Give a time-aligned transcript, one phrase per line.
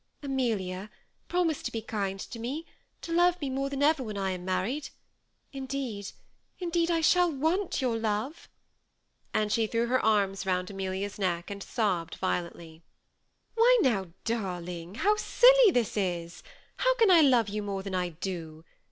[0.23, 0.89] Amelia,
[1.27, 2.65] promise to be kind to me,
[3.03, 4.89] to love me more than ever when I am married;
[5.53, 6.13] indeed,
[6.57, 8.49] indeed, I shall want your love;"
[9.31, 12.81] and she threw her arms round Amelia's neck, and sobbed vio lently."
[13.53, 16.41] Why now, darling, how silly this is!
[16.77, 18.65] how can I love you more than I do